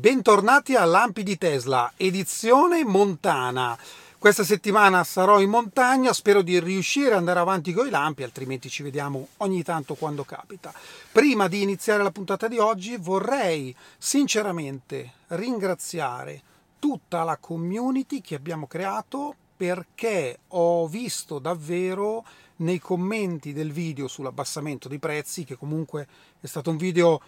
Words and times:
Bentornati 0.00 0.76
a 0.76 0.86
Lampi 0.86 1.22
di 1.22 1.36
Tesla, 1.36 1.92
edizione 1.94 2.86
montana. 2.86 3.76
Questa 4.16 4.44
settimana 4.44 5.04
sarò 5.04 5.42
in 5.42 5.50
montagna, 5.50 6.14
spero 6.14 6.40
di 6.40 6.58
riuscire 6.58 7.10
ad 7.10 7.18
andare 7.18 7.38
avanti 7.38 7.74
con 7.74 7.86
i 7.86 7.90
lampi, 7.90 8.22
altrimenti 8.22 8.70
ci 8.70 8.82
vediamo 8.82 9.28
ogni 9.36 9.62
tanto 9.62 9.96
quando 9.96 10.24
capita. 10.24 10.72
Prima 11.12 11.48
di 11.48 11.60
iniziare 11.60 12.02
la 12.02 12.10
puntata 12.10 12.48
di 12.48 12.56
oggi 12.56 12.96
vorrei 12.96 13.76
sinceramente 13.98 15.12
ringraziare 15.26 16.40
tutta 16.78 17.22
la 17.22 17.36
community 17.36 18.22
che 18.22 18.36
abbiamo 18.36 18.66
creato 18.66 19.34
perché 19.54 20.38
ho 20.48 20.88
visto 20.88 21.38
davvero 21.38 22.24
nei 22.56 22.78
commenti 22.78 23.52
del 23.52 23.70
video 23.70 24.08
sull'abbassamento 24.08 24.88
dei 24.88 24.98
prezzi, 24.98 25.44
che 25.44 25.58
comunque 25.58 26.08
è 26.40 26.46
stato 26.46 26.70
un 26.70 26.78
video 26.78 27.20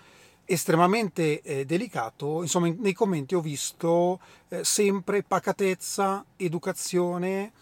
estremamente 0.44 1.40
eh, 1.42 1.64
delicato, 1.64 2.42
insomma 2.42 2.72
nei 2.76 2.92
commenti 2.92 3.34
ho 3.34 3.40
visto 3.40 4.20
eh, 4.48 4.64
sempre 4.64 5.22
pacatezza, 5.22 6.24
educazione 6.36 7.52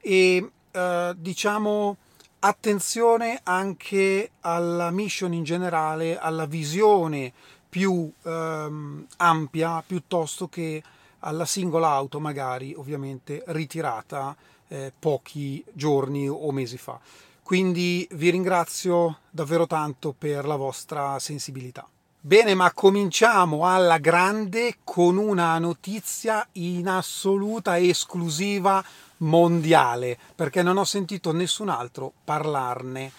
e 0.00 0.50
eh, 0.70 1.14
diciamo 1.16 1.96
attenzione 2.40 3.40
anche 3.44 4.32
alla 4.40 4.90
mission 4.90 5.32
in 5.32 5.44
generale, 5.44 6.18
alla 6.18 6.44
visione 6.44 7.32
più 7.68 8.12
ehm, 8.22 9.06
ampia 9.16 9.82
piuttosto 9.84 10.48
che 10.48 10.82
alla 11.20 11.46
singola 11.46 11.88
auto 11.88 12.20
magari 12.20 12.74
ovviamente 12.74 13.42
ritirata 13.46 14.36
eh, 14.68 14.92
pochi 14.96 15.64
giorni 15.72 16.28
o 16.28 16.52
mesi 16.52 16.76
fa. 16.76 17.00
Quindi 17.42 18.06
vi 18.12 18.30
ringrazio 18.30 19.18
davvero 19.30 19.66
tanto 19.66 20.14
per 20.16 20.46
la 20.46 20.56
vostra 20.56 21.18
sensibilità. 21.18 21.88
Bene, 22.26 22.54
ma 22.54 22.72
cominciamo 22.72 23.66
alla 23.66 23.98
grande 23.98 24.78
con 24.82 25.18
una 25.18 25.58
notizia 25.58 26.48
in 26.52 26.88
assoluta 26.88 27.78
esclusiva 27.78 28.82
mondiale, 29.18 30.18
perché 30.34 30.62
non 30.62 30.78
ho 30.78 30.84
sentito 30.84 31.34
nessun 31.34 31.68
altro 31.68 32.14
parlarne. 32.24 33.12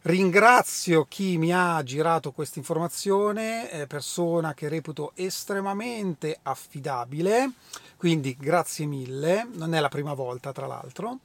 Ringrazio 0.00 1.04
chi 1.06 1.36
mi 1.36 1.52
ha 1.52 1.82
girato 1.82 2.32
questa 2.32 2.58
informazione, 2.58 3.84
persona 3.86 4.54
che 4.54 4.70
reputo 4.70 5.12
estremamente 5.16 6.38
affidabile, 6.42 7.50
quindi 7.98 8.34
grazie 8.40 8.86
mille, 8.86 9.46
non 9.52 9.74
è 9.74 9.80
la 9.80 9.90
prima 9.90 10.14
volta 10.14 10.50
tra 10.50 10.66
l'altro, 10.66 11.18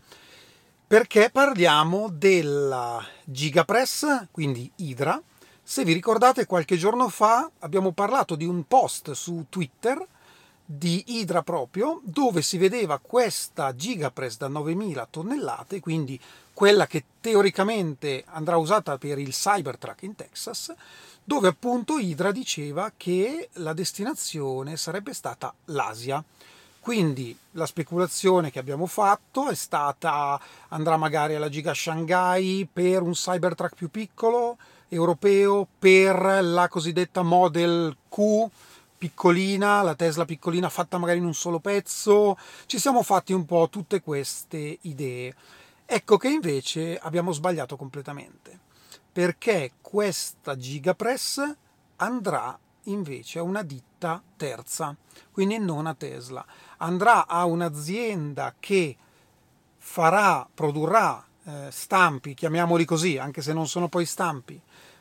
perché 0.85 1.29
parliamo 1.31 2.09
della 2.09 3.01
Gigapress, 3.23 4.27
quindi 4.31 4.69
Hydra, 4.75 5.21
se 5.67 5.83
vi 5.83 5.93
ricordate, 5.93 6.45
qualche 6.45 6.77
giorno 6.77 7.09
fa 7.09 7.49
abbiamo 7.61 7.91
parlato 7.91 8.35
di 8.35 8.45
un 8.45 8.67
post 8.67 9.13
su 9.13 9.47
Twitter 9.49 9.99
di 10.63 11.03
Hydra 11.07 11.41
proprio, 11.41 12.01
dove 12.03 12.43
si 12.43 12.59
vedeva 12.59 12.99
questa 12.99 13.75
Gigapress 13.75 14.37
da 14.37 14.47
9000 14.47 15.07
tonnellate, 15.09 15.79
quindi 15.79 16.21
quella 16.53 16.85
che 16.85 17.05
teoricamente 17.19 18.23
andrà 18.27 18.57
usata 18.57 18.99
per 18.99 19.17
il 19.17 19.31
Cybertruck 19.31 20.03
in 20.03 20.15
Texas, 20.15 20.71
dove 21.23 21.47
appunto 21.47 21.97
Hydra 21.97 22.31
diceva 22.31 22.91
che 22.95 23.49
la 23.53 23.73
destinazione 23.73 24.77
sarebbe 24.77 25.15
stata 25.15 25.51
l'Asia. 25.65 26.23
Quindi 26.79 27.35
la 27.53 27.65
speculazione 27.65 28.51
che 28.51 28.59
abbiamo 28.59 28.85
fatto 28.85 29.49
è 29.49 29.55
stata 29.55 30.39
andrà 30.67 30.97
magari 30.97 31.33
alla 31.33 31.49
Giga 31.49 31.73
Shanghai 31.73 32.69
per 32.71 33.01
un 33.01 33.13
Cybertruck 33.13 33.73
più 33.73 33.89
piccolo, 33.89 34.57
europeo 34.89 35.67
per 35.77 36.39
la 36.41 36.67
cosiddetta 36.67 37.21
Model 37.21 37.95
Q 38.09 38.47
piccolina, 38.97 39.81
la 39.81 39.95
Tesla 39.95 40.25
piccolina 40.25 40.69
fatta 40.69 40.97
magari 40.97 41.19
in 41.19 41.25
un 41.25 41.33
solo 41.33 41.59
pezzo. 41.59 42.37
Ci 42.65 42.79
siamo 42.79 43.03
fatti 43.03 43.33
un 43.33 43.45
po' 43.45 43.67
tutte 43.69 44.01
queste 44.01 44.77
idee. 44.81 45.35
Ecco 45.85 46.17
che 46.17 46.29
invece 46.29 46.97
abbiamo 46.97 47.31
sbagliato 47.31 47.75
completamente, 47.75 48.59
perché 49.11 49.73
questa 49.81 50.57
Gigapress 50.57 51.55
andrà 51.97 52.57
invece 52.83 53.39
a 53.39 53.43
una 53.43 53.61
ditta 53.61 54.21
terza, 54.35 54.95
quindi 55.31 55.59
non 55.59 55.85
a 55.85 55.93
Tesla. 55.93 56.43
Andrà 56.77 57.27
a 57.27 57.45
un'azienda 57.45 58.55
che 58.59 58.97
farà, 59.77 60.47
produrrà 60.51 61.23
eh, 61.45 61.67
stampi, 61.69 62.33
chiamiamoli 62.33 62.85
così, 62.85 63.17
anche 63.17 63.41
se 63.41 63.53
non 63.53 63.67
sono 63.67 63.87
poi 63.87 64.05
stampi, 64.05 64.59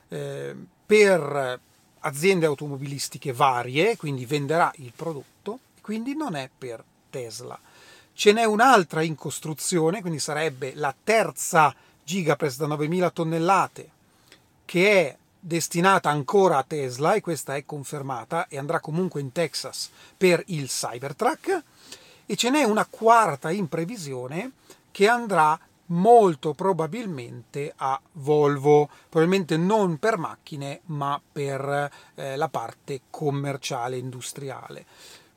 eh, 0.09 0.55
per 0.87 1.60
aziende 2.00 2.47
automobilistiche 2.47 3.32
varie, 3.32 3.97
quindi 3.97 4.27
venderà 4.27 4.71
il 4.77 4.93
prodotto, 4.94 5.59
quindi 5.81 6.15
non 6.15 6.37
è 6.37 6.50
per 6.56 6.84
Tesla. 7.10 7.59
Ce 8.12 8.33
n'è 8.33 8.44
un'altra 8.44 9.03
in 9.03 9.15
costruzione, 9.15 10.00
quindi 10.00 10.19
sarebbe 10.19 10.75
la 10.75 10.94
terza 11.03 11.75
Gigapress 12.04 12.56
da 12.56 12.66
9000 12.66 13.10
tonnellate, 13.10 13.91
che 14.65 14.91
è 14.91 15.16
destinata 15.41 16.10
ancora 16.10 16.59
a 16.59 16.65
Tesla 16.65 17.15
e 17.15 17.21
questa 17.21 17.54
è 17.54 17.65
confermata 17.65 18.49
e 18.49 18.56
andrà 18.56 18.81
comunque 18.81 19.21
in 19.21 19.33
Texas 19.33 19.91
per 20.16 20.43
il 20.47 20.69
Cybertruck 20.69 21.62
e 22.25 22.37
ce 22.37 22.49
n'è 22.49 22.62
una 22.62 22.87
quarta 22.87 23.50
in 23.50 23.69
previsione 23.69 24.53
che 24.91 25.06
andrà 25.06 25.59
molto 25.87 26.55
probabilmente 26.55 27.72
a 27.77 28.00
Volvo, 28.12 28.89
probabilmente 29.09 29.56
non 29.56 29.99
per 29.99 30.19
macchine 30.19 30.81
ma 30.87 31.21
per 31.31 31.91
eh, 32.15 32.37
la 32.37 32.49
parte 32.49 33.03
commerciale 33.11 33.97
industriale. 33.97 34.87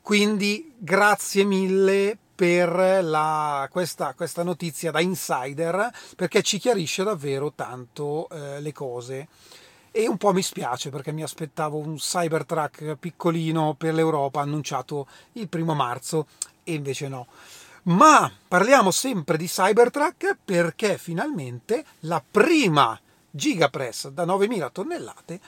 Quindi 0.00 0.72
grazie 0.78 1.44
mille 1.44 2.16
per 2.34 3.02
la, 3.02 3.68
questa, 3.70 4.14
questa, 4.14 4.42
notizia 4.42 4.90
da 4.92 5.00
insider 5.00 5.90
perché 6.16 6.40
ci 6.40 6.58
chiarisce 6.58 7.02
davvero 7.02 7.52
tanto 7.52 8.28
eh, 8.30 8.60
le 8.60 8.72
cose. 8.72 9.28
E 9.90 10.06
un 10.06 10.16
po' 10.16 10.32
mi 10.32 10.42
spiace 10.42 10.90
perché 10.90 11.10
mi 11.10 11.22
aspettavo 11.22 11.78
un 11.78 11.96
Cybertruck 11.96 12.94
piccolino 12.94 13.74
per 13.74 13.92
l'Europa 13.92 14.40
annunciato 14.40 15.08
il 15.32 15.48
primo 15.48 15.74
marzo 15.74 16.28
e 16.62 16.74
invece 16.74 17.08
no. 17.08 17.26
Ma 17.88 18.30
parliamo 18.46 18.90
sempre 18.90 19.38
di 19.38 19.46
Cybertruck 19.46 20.36
perché 20.44 20.98
finalmente 20.98 21.86
la 22.00 22.22
prima 22.28 22.98
Gigapress 23.30 24.08
da 24.08 24.26
9000 24.26 24.70
tonnellate 24.70 25.40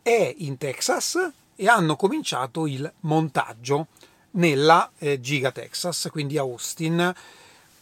è 0.00 0.34
in 0.38 0.56
Texas 0.56 1.32
e 1.56 1.68
hanno 1.68 1.96
cominciato 1.96 2.68
il 2.68 2.90
montaggio 3.00 3.88
nella 4.32 4.88
eh, 4.98 5.20
Giga 5.20 5.50
Texas, 5.50 6.08
quindi 6.12 6.38
a 6.38 6.42
Austin. 6.42 7.12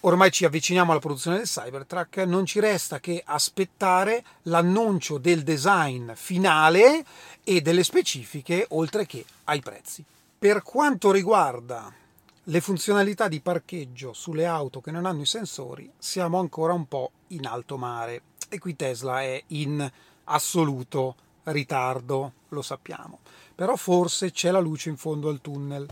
Ormai 0.00 0.30
ci 0.30 0.46
avviciniamo 0.46 0.90
alla 0.90 1.00
produzione 1.00 1.36
del 1.36 1.46
Cybertruck, 1.46 2.16
non 2.24 2.46
ci 2.46 2.60
resta 2.60 2.98
che 2.98 3.22
aspettare 3.22 4.24
l'annuncio 4.44 5.18
del 5.18 5.42
design 5.42 6.12
finale 6.14 7.04
e 7.44 7.60
delle 7.60 7.84
specifiche, 7.84 8.64
oltre 8.70 9.04
che 9.04 9.22
ai 9.44 9.60
prezzi. 9.60 10.02
Per 10.38 10.62
quanto 10.62 11.12
riguarda 11.12 12.00
le 12.46 12.60
funzionalità 12.60 13.28
di 13.28 13.40
parcheggio 13.40 14.12
sulle 14.12 14.46
auto 14.46 14.80
che 14.80 14.90
non 14.90 15.06
hanno 15.06 15.20
i 15.20 15.26
sensori, 15.26 15.90
siamo 15.96 16.40
ancora 16.40 16.72
un 16.72 16.86
po' 16.86 17.12
in 17.28 17.46
alto 17.46 17.76
mare 17.76 18.22
e 18.48 18.58
qui 18.58 18.74
Tesla 18.74 19.22
è 19.22 19.40
in 19.48 19.88
assoluto 20.24 21.14
ritardo, 21.44 22.32
lo 22.48 22.62
sappiamo. 22.62 23.20
Però 23.54 23.76
forse 23.76 24.32
c'è 24.32 24.50
la 24.50 24.58
luce 24.58 24.88
in 24.88 24.96
fondo 24.96 25.28
al 25.28 25.40
tunnel, 25.40 25.86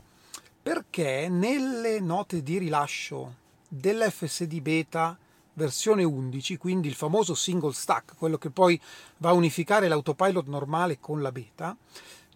perché 0.60 1.28
nelle 1.28 2.00
note 2.00 2.42
di 2.42 2.58
rilascio 2.58 3.36
dell'FSD 3.68 4.60
beta 4.60 5.16
versione 5.52 6.02
11, 6.02 6.56
quindi 6.56 6.88
il 6.88 6.94
famoso 6.94 7.34
single 7.34 7.72
stack, 7.72 8.16
quello 8.16 8.38
che 8.38 8.50
poi 8.50 8.80
va 9.18 9.30
a 9.30 9.34
unificare 9.34 9.86
l'autopilot 9.86 10.46
normale 10.46 10.98
con 10.98 11.22
la 11.22 11.30
beta, 11.30 11.76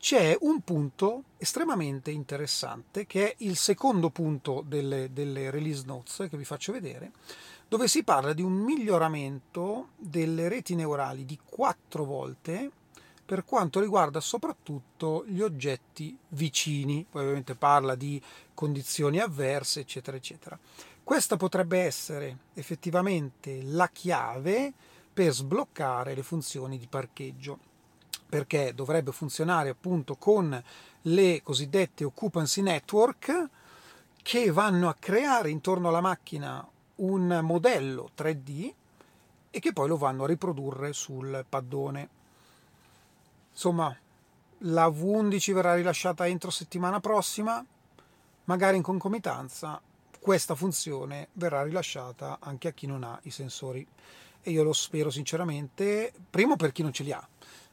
c'è 0.04 0.36
un 0.42 0.60
punto 0.60 1.22
estremamente 1.38 2.10
interessante 2.10 3.06
che 3.06 3.30
è 3.30 3.34
il 3.38 3.56
secondo 3.56 4.10
punto 4.10 4.62
delle, 4.66 5.14
delle, 5.14 5.50
release 5.50 5.84
notes 5.86 6.26
che 6.28 6.36
vi 6.36 6.44
faccio 6.44 6.72
vedere, 6.72 7.12
dove 7.68 7.88
si 7.88 8.04
parla 8.04 8.34
di 8.34 8.42
un 8.42 8.52
miglioramento 8.52 9.92
delle 9.96 10.50
reti 10.50 10.74
neurali 10.74 11.24
di 11.24 11.38
4 11.42 12.04
volte 12.04 12.70
per 13.24 13.46
quanto 13.46 13.80
riguarda 13.80 14.20
soprattutto 14.20 15.24
gli 15.26 15.40
oggetti 15.40 16.14
vicini, 16.28 17.06
poi 17.08 17.22
ovviamente 17.22 17.54
parla 17.54 17.94
di 17.94 18.20
condizioni 18.52 19.20
avverse, 19.20 19.80
eccetera, 19.80 20.18
eccetera. 20.18 20.58
Questa 21.02 21.38
potrebbe 21.38 21.78
essere 21.78 22.36
effettivamente 22.52 23.62
la 23.62 23.88
chiave 23.88 24.70
per 25.14 25.32
sbloccare 25.32 26.14
le 26.14 26.22
funzioni 26.22 26.76
di 26.76 26.88
parcheggio 26.88 27.72
perché 28.28 28.74
dovrebbe 28.74 29.12
funzionare 29.12 29.68
appunto 29.68 30.16
con 30.16 30.62
le 31.02 31.42
cosiddette 31.42 32.04
occupancy 32.04 32.62
network 32.62 33.48
che 34.22 34.50
vanno 34.50 34.88
a 34.88 34.96
creare 34.98 35.50
intorno 35.50 35.88
alla 35.88 36.00
macchina 36.00 36.66
un 36.96 37.40
modello 37.42 38.10
3D 38.16 38.72
e 39.50 39.60
che 39.60 39.72
poi 39.72 39.88
lo 39.88 39.96
vanno 39.96 40.24
a 40.24 40.26
riprodurre 40.26 40.92
sul 40.92 41.44
paddone. 41.48 42.08
Insomma, 43.52 43.96
la 44.58 44.86
V11 44.88 45.52
verrà 45.52 45.74
rilasciata 45.74 46.26
entro 46.26 46.50
settimana 46.50 47.00
prossima, 47.00 47.64
magari 48.44 48.76
in 48.76 48.82
concomitanza 48.82 49.80
questa 50.18 50.54
funzione 50.54 51.28
verrà 51.34 51.62
rilasciata 51.62 52.38
anche 52.40 52.68
a 52.68 52.72
chi 52.72 52.86
non 52.86 53.04
ha 53.04 53.18
i 53.24 53.30
sensori 53.30 53.86
e 54.40 54.50
io 54.50 54.62
lo 54.62 54.72
spero 54.72 55.10
sinceramente, 55.10 56.14
primo 56.30 56.56
per 56.56 56.72
chi 56.72 56.82
non 56.82 56.94
ce 56.94 57.02
li 57.02 57.12
ha 57.12 57.28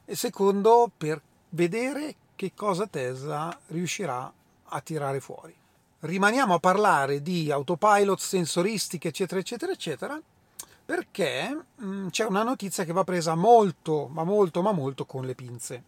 e 0.06 0.16
secondo 0.16 0.92
per 0.96 1.22
vedere 1.50 2.16
che 2.36 2.54
cosa 2.56 2.88
Tesla 2.88 3.56
riuscirà 3.68 4.32
a 4.66 4.82
tirare 4.82 5.20
fuori. 5.20 5.56
Rimaniamo 6.00 6.56
a 6.56 6.60
parlare 6.60 7.22
di 7.22 7.52
autopilot, 7.52 8.20
sensoristiche, 8.20 9.10
eccetera, 9.10 9.40
eccetera, 9.40 9.72
eccetera, 9.72 10.22
perché 10.84 11.66
mh, 11.76 11.86
mm, 11.86 12.08
c'è 12.08 12.26
una 12.26 12.44
notizia 12.44 12.84
che 12.84 12.94
va 12.94 13.04
presa 13.04 13.36
molto, 13.36 14.08
ma 14.08 14.24
molto, 14.24 14.62
ma 14.62 14.72
molto 14.72 15.06
con 15.06 15.26
le 15.26 15.36
pinze. 15.36 15.84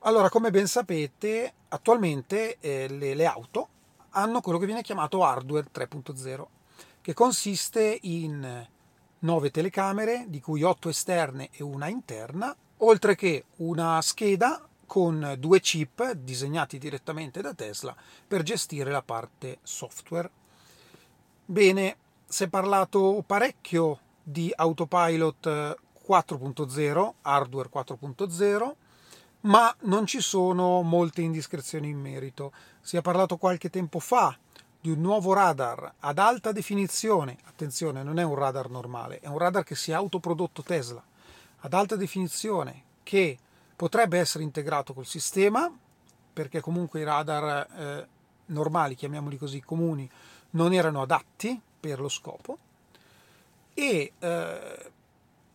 Allora, 0.00 0.28
come 0.28 0.50
ben 0.50 0.66
sapete, 0.66 1.52
attualmente 1.68 2.58
eh, 2.60 2.86
le, 2.88 3.14
le 3.14 3.26
auto 3.26 3.68
hanno 4.10 4.40
quello 4.40 4.58
che 4.58 4.66
viene 4.66 4.82
chiamato 4.82 5.24
hardware 5.24 5.68
3.0, 5.72 6.44
che 7.00 7.14
consiste 7.14 7.98
in 8.02 8.66
9 9.18 9.50
telecamere, 9.50 10.26
di 10.28 10.40
cui 10.40 10.62
8 10.62 10.88
esterne 10.90 11.48
e 11.50 11.62
una 11.62 11.88
interna, 11.88 12.54
oltre 12.78 13.14
che 13.14 13.44
una 13.56 14.00
scheda 14.02 14.66
con 14.86 15.36
due 15.38 15.60
chip 15.60 16.12
disegnati 16.12 16.78
direttamente 16.78 17.40
da 17.40 17.54
Tesla 17.54 17.94
per 18.26 18.42
gestire 18.42 18.90
la 18.90 19.02
parte 19.02 19.58
software. 19.62 20.30
Bene, 21.44 21.96
si 22.26 22.44
è 22.44 22.48
parlato 22.48 23.22
parecchio 23.26 24.00
di 24.22 24.52
Autopilot 24.54 25.76
4.0, 26.06 27.12
hardware 27.22 27.68
4.0, 27.72 28.72
ma 29.42 29.74
non 29.82 30.06
ci 30.06 30.20
sono 30.20 30.82
molte 30.82 31.22
indiscrezioni 31.22 31.88
in 31.88 32.00
merito. 32.00 32.52
Si 32.80 32.96
è 32.96 33.02
parlato 33.02 33.36
qualche 33.36 33.70
tempo 33.70 33.98
fa 33.98 34.36
di 34.80 34.90
un 34.90 35.00
nuovo 35.00 35.32
radar 35.32 35.94
ad 36.00 36.18
alta 36.18 36.52
definizione, 36.52 37.38
attenzione, 37.44 38.02
non 38.02 38.18
è 38.18 38.22
un 38.22 38.34
radar 38.34 38.70
normale, 38.70 39.20
è 39.20 39.26
un 39.26 39.38
radar 39.38 39.64
che 39.64 39.74
si 39.74 39.90
è 39.90 39.94
autoprodotto 39.94 40.62
Tesla, 40.62 41.02
ad 41.66 41.74
alta 41.74 41.96
definizione 41.96 42.84
che 43.02 43.36
potrebbe 43.74 44.18
essere 44.18 44.44
integrato 44.44 44.94
col 44.94 45.04
sistema, 45.04 45.70
perché 46.32 46.60
comunque 46.60 47.00
i 47.00 47.04
radar 47.04 47.66
eh, 47.72 48.08
normali, 48.46 48.94
chiamiamoli 48.94 49.36
così, 49.36 49.60
comuni, 49.60 50.08
non 50.50 50.72
erano 50.72 51.02
adatti 51.02 51.60
per 51.80 51.98
lo 52.00 52.08
scopo. 52.08 52.58
E 53.74 54.12
eh, 54.16 54.90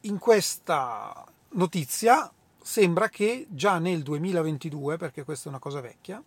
in 0.01 0.19
questa 0.19 1.25
notizia 1.51 2.29
sembra 2.61 3.07
che 3.07 3.47
già 3.49 3.79
nel 3.79 4.03
2022, 4.03 4.97
perché 4.97 5.23
questa 5.23 5.45
è 5.45 5.49
una 5.49 5.59
cosa 5.59 5.79
vecchia, 5.79 6.21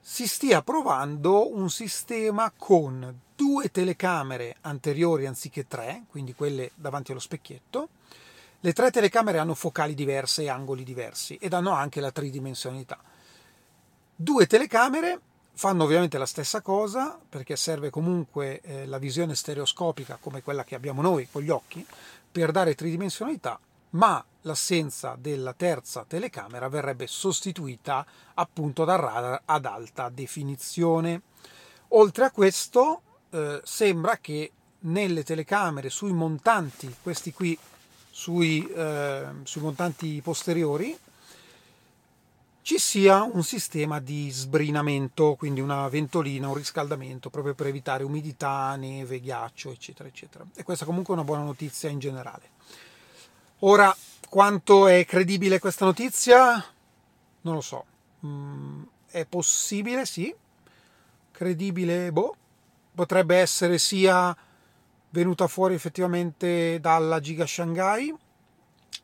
si 0.00 0.26
stia 0.26 0.62
provando 0.62 1.54
un 1.54 1.68
sistema 1.68 2.50
con 2.56 3.20
due 3.36 3.70
telecamere 3.70 4.56
anteriori 4.62 5.26
anziché 5.26 5.68
tre, 5.68 6.04
quindi 6.08 6.32
quelle 6.32 6.70
davanti 6.74 7.10
allo 7.10 7.20
specchietto. 7.20 7.88
Le 8.62 8.72
tre 8.74 8.90
telecamere 8.90 9.38
hanno 9.38 9.54
focali 9.54 9.94
diverse 9.94 10.42
e 10.42 10.50
angoli 10.50 10.84
diversi 10.84 11.36
ed 11.36 11.54
hanno 11.54 11.70
anche 11.70 12.00
la 12.00 12.10
tridimensionalità. 12.10 12.98
Due 14.14 14.46
telecamere 14.46 15.18
fanno 15.54 15.84
ovviamente 15.84 16.18
la 16.18 16.26
stessa 16.26 16.60
cosa 16.60 17.18
perché 17.26 17.56
serve 17.56 17.88
comunque 17.88 18.60
eh, 18.60 18.86
la 18.86 18.98
visione 18.98 19.34
stereoscopica 19.34 20.18
come 20.20 20.42
quella 20.42 20.64
che 20.64 20.74
abbiamo 20.74 21.00
noi 21.00 21.26
con 21.30 21.40
gli 21.40 21.48
occhi 21.48 21.86
per 22.30 22.50
dare 22.50 22.74
tridimensionalità 22.74 23.58
ma 23.90 24.22
l'assenza 24.42 25.16
della 25.18 25.54
terza 25.54 26.04
telecamera 26.06 26.68
verrebbe 26.68 27.06
sostituita 27.06 28.04
appunto 28.34 28.84
dal 28.84 28.98
radar 28.98 29.42
ad 29.46 29.64
alta 29.64 30.10
definizione. 30.10 31.22
Oltre 31.88 32.26
a 32.26 32.30
questo, 32.30 33.02
eh, 33.30 33.60
sembra 33.64 34.18
che 34.18 34.52
nelle 34.80 35.24
telecamere 35.24 35.88
sui 35.90 36.12
montanti, 36.12 36.94
questi 37.02 37.32
qui 37.32 37.58
sui, 38.20 38.70
eh, 38.70 39.28
sui 39.44 39.62
montanti 39.62 40.20
posteriori, 40.22 40.94
ci 42.60 42.78
sia 42.78 43.22
un 43.22 43.42
sistema 43.42 43.98
di 43.98 44.28
sbrinamento, 44.28 45.36
quindi 45.36 45.62
una 45.62 45.88
ventolina, 45.88 46.48
un 46.48 46.54
riscaldamento, 46.54 47.30
proprio 47.30 47.54
per 47.54 47.68
evitare 47.68 48.04
umidità, 48.04 48.76
neve, 48.76 49.20
ghiaccio, 49.20 49.70
eccetera, 49.70 50.06
eccetera. 50.06 50.44
E 50.54 50.62
questa 50.64 50.84
comunque 50.84 51.14
è 51.14 51.16
una 51.16 51.24
buona 51.24 51.44
notizia 51.44 51.88
in 51.88 51.98
generale. 51.98 52.50
Ora, 53.60 53.96
quanto 54.28 54.86
è 54.86 55.06
credibile 55.06 55.58
questa 55.58 55.86
notizia? 55.86 56.62
Non 57.40 57.54
lo 57.54 57.62
so. 57.62 57.84
Mm, 58.26 58.82
è 59.06 59.24
possibile, 59.24 60.04
sì. 60.04 60.32
Credibile, 61.30 62.12
boh. 62.12 62.36
Potrebbe 62.94 63.36
essere 63.36 63.78
sia 63.78 64.36
venuta 65.10 65.46
fuori 65.46 65.74
effettivamente 65.74 66.78
dalla 66.80 67.20
Giga 67.20 67.46
Shanghai, 67.46 68.14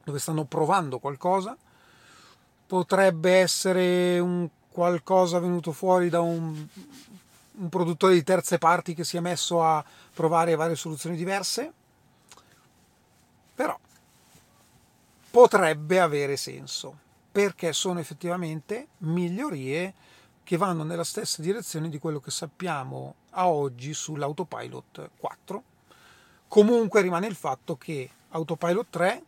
dove 0.04 0.18
stanno 0.18 0.44
provando 0.44 0.98
qualcosa. 0.98 1.56
Potrebbe 2.66 3.32
essere 3.38 4.18
un 4.18 4.48
qualcosa 4.68 5.38
venuto 5.38 5.72
fuori 5.72 6.08
da 6.08 6.20
un, 6.20 6.66
un 7.52 7.68
produttore 7.68 8.14
di 8.14 8.22
terze 8.22 8.58
parti 8.58 8.94
che 8.94 9.04
si 9.04 9.16
è 9.16 9.20
messo 9.20 9.62
a 9.62 9.84
provare 10.12 10.54
varie 10.54 10.76
soluzioni 10.76 11.16
diverse. 11.16 11.72
Però 13.54 13.78
potrebbe 15.30 16.00
avere 16.00 16.36
senso, 16.36 16.98
perché 17.32 17.72
sono 17.72 18.00
effettivamente 18.00 18.88
migliorie 18.98 19.94
che 20.44 20.56
vanno 20.56 20.84
nella 20.84 21.04
stessa 21.04 21.42
direzione 21.42 21.88
di 21.88 21.98
quello 21.98 22.20
che 22.20 22.30
sappiamo 22.30 23.14
a 23.30 23.48
oggi 23.48 23.92
sull'Autopilot 23.92 25.10
4. 25.18 25.62
Comunque 26.48 27.02
rimane 27.02 27.26
il 27.26 27.34
fatto 27.34 27.76
che 27.76 28.08
Autopilot 28.30 28.86
3 28.90 29.22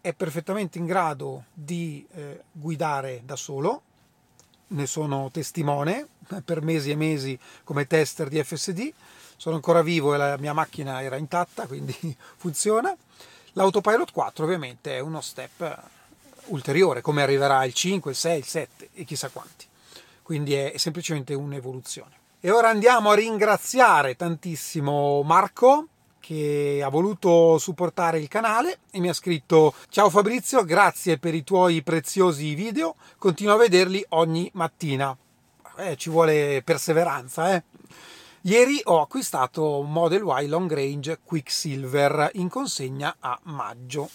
è 0.00 0.12
perfettamente 0.12 0.78
in 0.78 0.86
grado 0.86 1.44
di 1.52 2.06
eh, 2.12 2.42
guidare 2.52 3.22
da 3.24 3.36
solo, 3.36 3.82
ne 4.68 4.86
sono 4.86 5.30
testimone 5.30 6.06
per 6.44 6.62
mesi 6.62 6.90
e 6.90 6.96
mesi 6.96 7.38
come 7.64 7.86
tester 7.86 8.28
di 8.28 8.42
FSD, 8.42 8.92
sono 9.36 9.56
ancora 9.56 9.82
vivo 9.82 10.14
e 10.14 10.18
la 10.18 10.36
mia 10.38 10.52
macchina 10.52 11.02
era 11.02 11.16
intatta, 11.16 11.66
quindi 11.66 11.94
funziona. 12.36 12.94
L'autopilot 13.52 14.12
4 14.12 14.44
ovviamente 14.44 14.96
è 14.96 15.00
uno 15.00 15.20
step 15.20 15.82
ulteriore, 16.46 17.00
come 17.00 17.22
arriverà 17.22 17.64
il 17.64 17.72
5, 17.72 18.10
il 18.10 18.16
6, 18.16 18.38
il 18.38 18.44
7 18.44 18.88
e 18.94 19.04
chissà 19.04 19.28
quanti. 19.28 19.66
Quindi 20.22 20.54
è 20.54 20.76
semplicemente 20.76 21.34
un'evoluzione. 21.34 22.16
E 22.40 22.50
ora 22.50 22.68
andiamo 22.68 23.10
a 23.10 23.14
ringraziare 23.14 24.14
tantissimo 24.16 25.22
Marco 25.22 25.86
che 26.20 26.80
ha 26.84 26.88
voluto 26.88 27.58
supportare 27.58 28.18
il 28.18 28.28
canale 28.28 28.80
e 28.90 29.00
mi 29.00 29.08
ha 29.08 29.12
scritto 29.12 29.74
ciao 29.88 30.10
Fabrizio, 30.10 30.64
grazie 30.64 31.18
per 31.18 31.34
i 31.34 31.44
tuoi 31.44 31.82
preziosi 31.82 32.54
video, 32.54 32.96
continuo 33.18 33.54
a 33.54 33.58
vederli 33.58 34.04
ogni 34.10 34.50
mattina. 34.54 35.16
Eh, 35.78 35.96
ci 35.96 36.10
vuole 36.10 36.62
perseveranza, 36.64 37.54
eh. 37.54 37.62
Ieri 38.42 38.80
ho 38.84 39.00
acquistato 39.00 39.78
un 39.78 39.90
Model 39.90 40.22
Y 40.22 40.46
Long 40.46 40.72
Range 40.72 41.18
Quicksilver 41.24 42.30
in 42.34 42.48
consegna 42.48 43.16
a 43.18 43.38
maggio. 43.44 44.08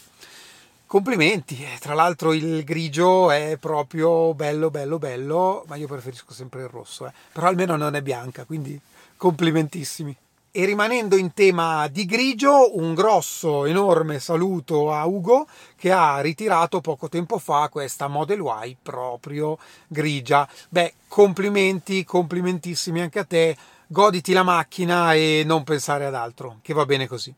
Complimenti, 0.86 1.64
eh, 1.64 1.78
tra 1.80 1.94
l'altro 1.94 2.34
il 2.34 2.64
grigio 2.64 3.32
è 3.32 3.58
proprio 3.60 4.34
bello, 4.34 4.70
bello, 4.70 5.00
bello, 5.00 5.64
ma 5.68 5.76
io 5.76 5.88
preferisco 5.88 6.34
sempre 6.34 6.62
il 6.62 6.68
rosso, 6.68 7.08
eh. 7.08 7.14
però 7.32 7.48
almeno 7.48 7.76
non 7.76 7.96
è 7.96 8.02
bianca, 8.02 8.46
quindi 8.46 8.80
complimentissimi. 9.18 10.16
E 10.56 10.66
rimanendo 10.66 11.16
in 11.16 11.34
tema 11.34 11.88
di 11.88 12.06
grigio, 12.06 12.78
un 12.78 12.94
grosso, 12.94 13.66
enorme 13.66 14.20
saluto 14.20 14.94
a 14.94 15.04
Ugo 15.04 15.48
che 15.76 15.92
ha 15.92 16.22
ritirato 16.22 16.80
poco 16.80 17.10
tempo 17.10 17.40
fa 17.40 17.70
questa 17.70 18.08
Model 18.08 18.44
Y 18.64 18.78
proprio 18.80 19.58
grigia. 19.88 20.48
Beh, 20.70 20.94
complimenti, 21.08 22.04
complimentissimi 22.04 23.02
anche 23.02 23.18
a 23.18 23.24
te 23.24 23.58
goditi 23.88 24.32
la 24.32 24.44
macchina 24.44 25.16
e 25.16 25.42
non 25.44 25.64
pensare 25.64 26.06
ad 26.06 26.14
altro, 26.14 26.60
che 26.62 26.76
va 26.76 26.86
bene 26.86 27.08
così. 27.08 27.34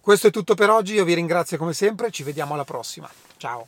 Questo 0.00 0.28
è 0.28 0.30
tutto 0.30 0.54
per 0.54 0.70
oggi, 0.70 0.94
io 0.94 1.04
vi 1.04 1.14
ringrazio 1.14 1.58
come 1.58 1.72
sempre, 1.72 2.12
ci 2.12 2.22
vediamo 2.22 2.54
alla 2.54 2.62
prossima. 2.62 3.10
Ciao! 3.38 3.66